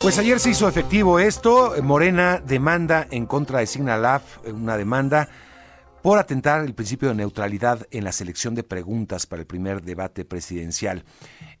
[0.00, 1.74] Pues ayer se hizo efectivo esto.
[1.82, 5.28] Morena demanda en contra de Signalab, una demanda
[6.02, 10.24] por atentar el principio de neutralidad en la selección de preguntas para el primer debate
[10.24, 11.04] presidencial.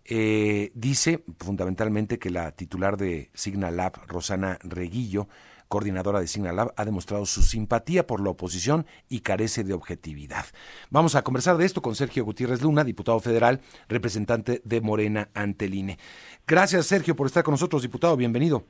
[0.04, 5.28] Eh, dice fundamentalmente que la titular de Signalab, Rosana Reguillo,
[5.66, 10.46] coordinadora de Signalab, ha demostrado su simpatía por la oposición y carece de objetividad.
[10.90, 15.66] Vamos a conversar de esto con Sergio Gutiérrez Luna, diputado federal, representante de Morena ante
[15.66, 15.98] el INE.
[16.46, 18.16] Gracias, Sergio, por estar con nosotros, diputado.
[18.16, 18.64] Bienvenido.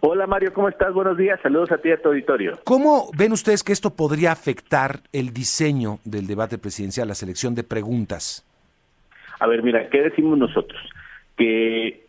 [0.00, 0.92] Hola Mario, ¿cómo estás?
[0.92, 2.58] Buenos días, saludos a ti y a tu auditorio.
[2.64, 7.64] ¿Cómo ven ustedes que esto podría afectar el diseño del debate presidencial, la selección de
[7.64, 8.46] preguntas?
[9.40, 10.80] A ver, mira, ¿qué decimos nosotros?
[11.36, 12.06] Que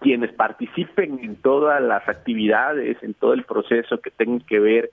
[0.00, 4.90] quienes participen en todas las actividades, en todo el proceso que tenga que ver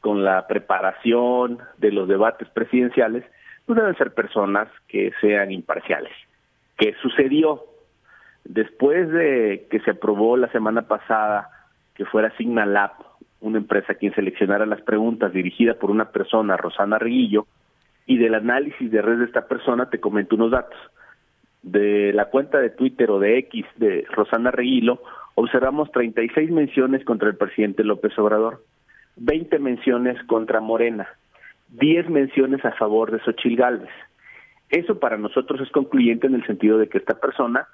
[0.00, 3.24] con la preparación de los debates presidenciales,
[3.66, 6.12] pues deben ser personas que sean imparciales.
[6.76, 7.64] ¿Qué sucedió?
[8.44, 11.50] Después de que se aprobó la semana pasada
[11.98, 12.92] que fuera Signalab,
[13.40, 17.46] una empresa quien seleccionara las preguntas dirigida por una persona, Rosana Reguillo,
[18.06, 20.78] y del análisis de red de esta persona te comento unos datos
[21.62, 25.02] de la cuenta de Twitter o de X de Rosana Reguilo,
[25.34, 28.62] observamos 36 menciones contra el presidente López Obrador,
[29.16, 31.08] 20 menciones contra Morena,
[31.70, 33.90] 10 menciones a favor de Xochil Gálvez.
[34.70, 37.66] Eso para nosotros es concluyente en el sentido de que esta persona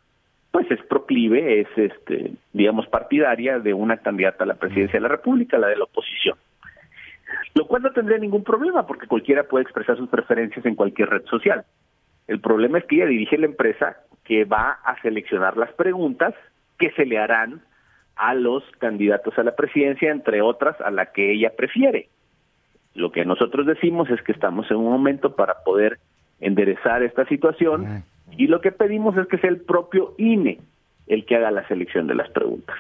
[0.55, 5.09] pues es proclive, es este, digamos partidaria de una candidata a la presidencia de la
[5.09, 6.39] República, la de la oposición.
[7.57, 11.25] Lo cual no tendría ningún problema porque cualquiera puede expresar sus preferencias en cualquier red
[11.25, 11.65] social.
[12.29, 16.35] El problema es que ella dirige la empresa que va a seleccionar las preguntas
[16.79, 17.61] que se le harán
[18.15, 22.11] a los candidatos a la presidencia, entre otras a la que ella prefiere.
[22.95, 25.99] Lo que nosotros decimos es que estamos en un momento para poder
[26.39, 28.05] enderezar esta situación
[28.37, 30.61] y lo que pedimos es que sea el propio INE
[31.07, 32.77] el que haga la selección de las preguntas.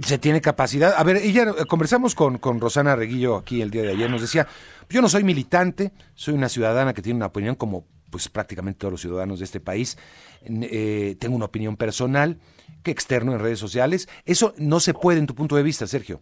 [0.00, 0.94] Se tiene capacidad.
[0.96, 4.46] A ver, ella conversamos con, con Rosana Reguillo aquí el día de ayer, nos decía,
[4.88, 8.92] yo no soy militante, soy una ciudadana que tiene una opinión como pues prácticamente todos
[8.92, 9.98] los ciudadanos de este país.
[10.44, 12.38] Eh, tengo una opinión personal
[12.82, 14.08] que externo en redes sociales.
[14.24, 16.20] Eso no se puede en tu punto de vista, Sergio.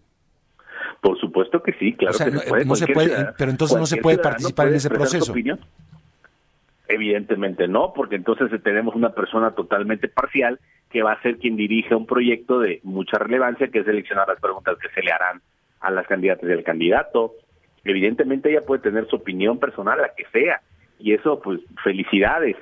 [1.01, 4.69] Por supuesto que sí, claro que no se puede, pero entonces no se puede participar
[4.69, 5.35] en ese proceso.
[6.89, 10.61] Evidentemente no, porque entonces tenemos una persona totalmente parcial
[10.91, 14.41] que va a ser quien dirija un proyecto de mucha relevancia, que es seleccionar las
[14.41, 15.41] preguntas que se le harán
[15.81, 17.35] a las candidatas del candidato.
[17.85, 20.61] Evidentemente ella puede tener su opinión personal, la que sea,
[20.99, 22.57] y eso pues felicidades,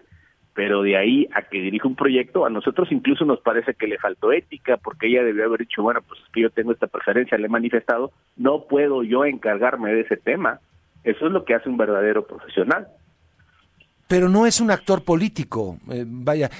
[0.55, 3.99] pero de ahí a que dirija un proyecto, a nosotros incluso nos parece que le
[3.99, 7.37] faltó ética, porque ella debió haber dicho, bueno, pues es que yo tengo esta preferencia,
[7.37, 10.61] le he manifestado, no puedo yo encargarme de ese tema.
[11.03, 12.89] Eso es lo que hace un verdadero profesional.
[14.07, 15.79] Pero no es un actor político.
[15.91, 16.51] Eh, vaya,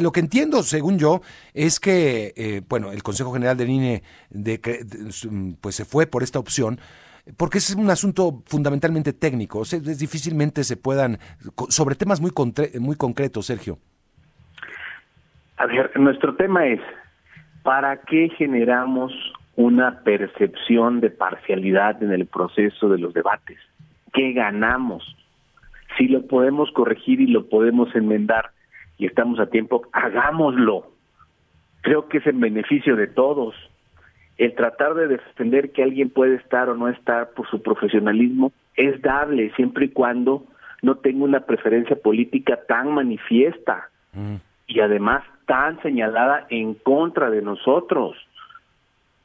[0.00, 1.20] lo que entiendo, según yo,
[1.54, 4.60] es que, eh, bueno, el Consejo General del INE de,
[5.60, 6.80] pues se fue por esta opción,
[7.36, 11.18] porque es un asunto fundamentalmente técnico, es, difícilmente se puedan,
[11.68, 12.32] sobre temas muy,
[12.80, 13.78] muy concretos, Sergio.
[15.56, 16.80] A ver, nuestro tema es,
[17.62, 19.12] ¿para qué generamos
[19.54, 23.58] una percepción de parcialidad en el proceso de los debates?
[24.12, 25.16] ¿Qué ganamos?
[25.96, 28.50] Si lo podemos corregir y lo podemos enmendar
[28.98, 30.92] y estamos a tiempo, hagámoslo.
[31.82, 33.54] Creo que es en beneficio de todos
[34.38, 39.00] el tratar de defender que alguien puede estar o no estar por su profesionalismo es
[39.02, 40.44] dable siempre y cuando
[40.80, 44.36] no tenga una preferencia política tan manifiesta mm.
[44.66, 48.16] y además tan señalada en contra de nosotros.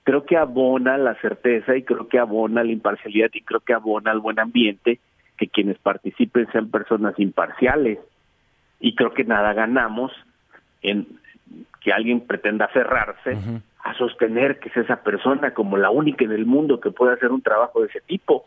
[0.04, 4.12] Creo que abona la certeza y creo que abona la imparcialidad y creo que abona
[4.12, 5.00] el buen ambiente
[5.38, 8.00] que quienes participen sean personas imparciales.
[8.80, 10.12] Y creo que nada ganamos
[10.82, 11.08] en
[11.82, 13.38] que alguien pretenda cerrarse
[13.84, 17.32] a sostener que es esa persona como la única en el mundo que puede hacer
[17.32, 18.46] un trabajo de ese tipo.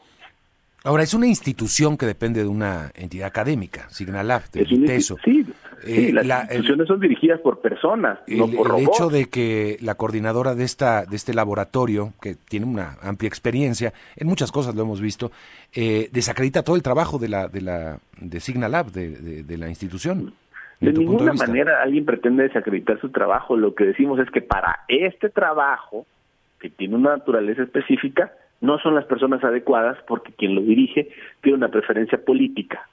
[0.84, 5.16] Ahora, es una institución que depende de una entidad académica, Signalab, de ITESO.
[5.24, 5.46] Sí,
[5.86, 10.54] eh, las instituciones son dirigidas por personas, no por El hecho de que la coordinadora
[10.54, 15.00] de esta de este laboratorio, que tiene una amplia experiencia, en muchas cosas lo hemos
[15.00, 15.30] visto,
[15.74, 20.32] eh, desacredita todo el trabajo de la de la de Signalab, de, de la institución.
[20.80, 23.56] De ninguna manera alguien pretende desacreditar su trabajo.
[23.56, 26.06] Lo que decimos es que para este trabajo,
[26.58, 31.10] que tiene una naturaleza específica, no son las personas adecuadas porque quien lo dirige
[31.42, 32.88] tiene una preferencia política.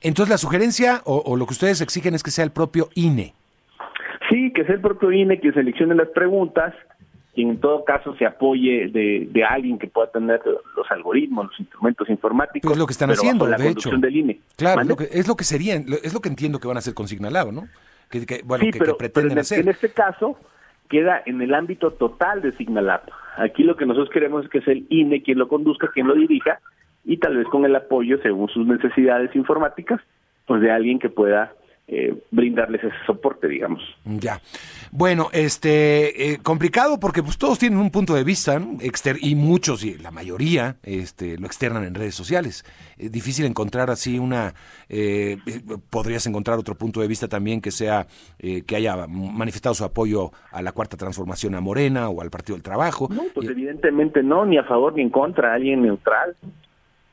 [0.00, 3.34] Entonces la sugerencia o, lo que ustedes exigen es que sea el propio INE.
[4.30, 6.74] Sí, que sea el propio INE quien seleccione las preguntas
[7.34, 11.60] quien en todo caso se apoye de, de, alguien que pueda tener los algoritmos, los
[11.60, 12.62] instrumentos informáticos.
[12.62, 13.90] Pues es lo que están haciendo, la de hecho.
[13.96, 14.40] Del INE.
[14.56, 17.52] Claro, es lo que sería, es lo que entiendo que van a hacer con Signalado,
[17.52, 17.68] ¿no?
[18.10, 19.60] Que, bueno, sí, que, pero, pretenden en, hacer.
[19.60, 20.36] En este caso,
[20.88, 23.02] queda en el ámbito total de Signalab.
[23.36, 26.14] Aquí lo que nosotros queremos es que sea el INE quien lo conduzca, quien lo
[26.14, 26.58] dirija,
[27.08, 29.98] y tal vez con el apoyo, según sus necesidades informáticas,
[30.46, 31.54] pues de alguien que pueda
[31.86, 33.82] eh, brindarles ese soporte, digamos.
[34.04, 34.42] Ya.
[34.92, 38.60] Bueno, este eh, complicado porque pues todos tienen un punto de vista,
[39.22, 42.62] y muchos y la mayoría este lo externan en redes sociales.
[42.98, 44.52] Es difícil encontrar así una
[44.90, 45.38] eh,
[45.88, 48.06] podrías encontrar otro punto de vista también que sea
[48.38, 52.62] que haya manifestado su apoyo a la cuarta transformación a Morena o al Partido del
[52.62, 53.08] Trabajo.
[53.10, 56.36] No, pues evidentemente no, ni a favor ni en contra, alguien neutral.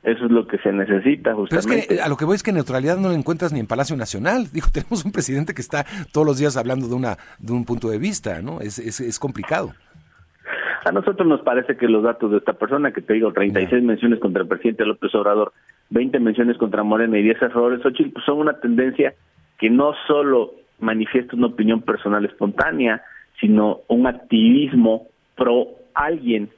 [0.05, 1.67] Eso es lo que se necesita justamente.
[1.67, 3.65] Pero es que a lo que voy es que neutralidad no la encuentras ni en
[3.65, 4.45] Palacio Nacional.
[4.53, 7.89] Digo, tenemos un presidente que está todos los días hablando de una de un punto
[7.89, 8.61] de vista, ¿no?
[8.61, 9.73] Es, es, es complicado.
[10.85, 14.19] A nosotros nos parece que los datos de esta persona, que te digo, 36 menciones
[14.19, 15.51] contra el presidente López Obrador,
[15.89, 19.15] 20 menciones contra Morena y 10 errores, Xochitl, pues son una tendencia
[19.57, 23.01] que no solo manifiesta una opinión personal espontánea,
[23.39, 26.51] sino un activismo pro alguien,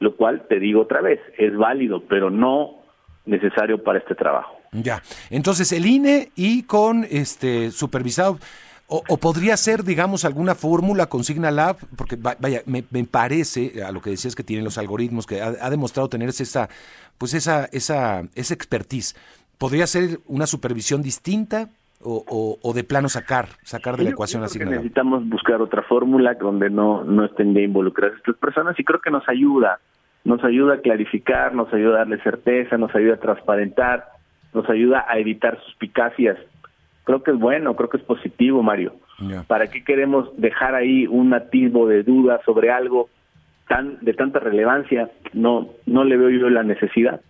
[0.00, 2.83] lo cual, te digo otra vez, es válido, pero no
[3.26, 4.56] necesario para este trabajo.
[4.72, 8.38] Ya, entonces el INE y con este supervisado,
[8.86, 14.10] o, podría ser, digamos, alguna fórmula con Signalab, porque vaya, me, parece, a lo que
[14.10, 16.68] decías que tienen los algoritmos, que ha, demostrado tener esa,
[17.16, 19.16] pues esa, esa, esa expertise.
[19.58, 21.70] ¿Podría ser una supervisión distinta
[22.02, 24.80] o, o, de plano sacar, sacar de la ecuación a Signalab?
[24.80, 29.10] Necesitamos buscar otra fórmula donde no, no estén ya involucradas estas personas y creo que
[29.10, 29.80] nos ayuda
[30.24, 34.06] nos ayuda a clarificar, nos ayuda a darle certeza, nos ayuda a transparentar,
[34.52, 36.38] nos ayuda a evitar suspicacias.
[37.04, 38.94] Creo que es bueno, creo que es positivo, Mario.
[39.46, 43.08] ¿Para qué queremos dejar ahí un atisbo de duda sobre algo
[43.68, 45.10] tan de tanta relevancia?
[45.34, 47.20] No, no le veo yo la necesidad.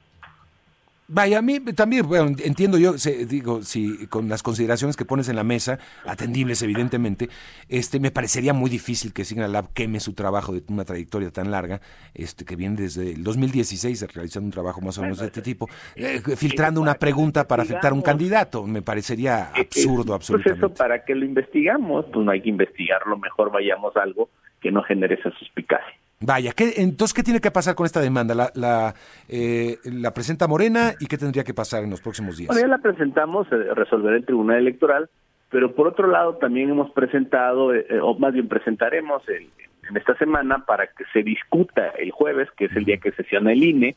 [1.07, 2.95] Vaya, a mí también, bueno, entiendo yo,
[3.29, 7.29] digo, si con las consideraciones que pones en la mesa, atendibles evidentemente,
[7.69, 11.83] este, me parecería muy difícil que Signalab queme su trabajo de una trayectoria tan larga,
[12.15, 15.69] este, que viene desde el 2016 realizando un trabajo más o menos de este tipo,
[15.95, 20.61] eh, filtrando una pregunta para afectar a un candidato, me parecería eh, eh, absurdo, absolutamente.
[20.61, 22.07] Pues eso, ¿para que lo investigamos?
[22.13, 24.31] Pues no hay que investigarlo, mejor vayamos a algo
[24.63, 25.95] que no genere esa suspicacia.
[26.21, 28.35] Vaya, ¿qué, entonces, ¿qué tiene que pasar con esta demanda?
[28.35, 28.95] ¿La, la,
[29.29, 32.49] eh, la presenta Morena y qué tendría que pasar en los próximos días?
[32.49, 35.11] Bueno, ya la presentamos, eh, resolverá el Tribunal Electoral,
[35.51, 40.65] pero por otro lado también hemos presentado, eh, o más bien presentaremos en esta semana
[40.65, 43.97] para que se discuta el jueves, que es el día que sesiona el INE,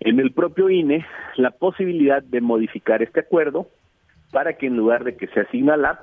[0.00, 3.68] en el propio INE, la posibilidad de modificar este acuerdo
[4.32, 6.00] para que en lugar de que se asigna la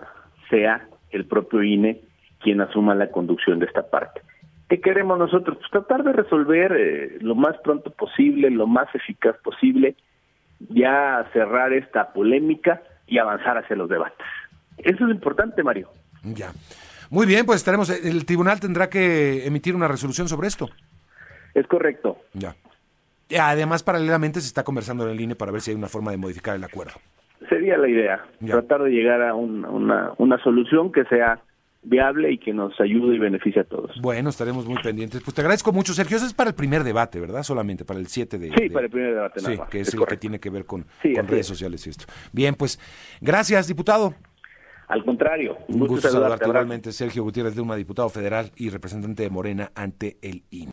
[0.49, 2.01] sea el propio INE
[2.39, 4.21] quien asuma la conducción de esta parte.
[4.71, 5.57] ¿Qué queremos nosotros?
[5.57, 9.97] Pues tratar de resolver eh, lo más pronto posible, lo más eficaz posible,
[10.69, 14.25] ya cerrar esta polémica y avanzar hacia los debates.
[14.77, 15.89] Eso es importante, Mario.
[16.23, 16.53] Ya.
[17.09, 17.89] Muy bien, pues estaremos.
[17.89, 20.69] El tribunal tendrá que emitir una resolución sobre esto.
[21.53, 22.19] Es correcto.
[22.31, 22.55] Ya.
[23.41, 26.17] Además, paralelamente se está conversando en el INE para ver si hay una forma de
[26.17, 26.93] modificar el acuerdo.
[27.49, 31.41] Sería la idea, tratar de llegar a una, una solución que sea
[31.83, 33.99] viable y que nos ayude y beneficie a todos.
[34.01, 35.21] Bueno, estaremos muy pendientes.
[35.23, 36.17] Pues te agradezco mucho, Sergio.
[36.17, 37.43] Eso es para el primer debate, ¿verdad?
[37.43, 38.51] Solamente para el 7 de...
[38.51, 39.39] Sí, para el primer debate.
[39.39, 42.05] Sí, que es, el que tiene que ver con, redes sociales y esto.
[42.31, 42.79] Bien, pues
[43.19, 44.13] gracias, diputado.
[44.87, 45.57] Al contrario.
[45.69, 49.71] Un gusto, saludarte, saludarte igualmente, Sergio Gutiérrez de Uma, diputado federal y representante de Morena
[49.73, 50.69] ante el INE.